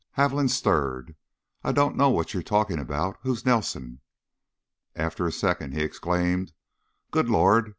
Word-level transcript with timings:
Haviland 0.17 0.49
stirred. 0.49 1.13
"I 1.63 1.71
don't 1.71 1.95
know 1.95 2.09
what 2.09 2.33
you're 2.33 2.41
talking 2.41 2.79
about. 2.79 3.17
Who's 3.21 3.45
Nelson?" 3.45 3.99
After 4.95 5.27
a 5.27 5.31
second 5.31 5.75
he 5.75 5.81
exclaimed: 5.83 6.53
"Good 7.11 7.29
Lord! 7.29 7.69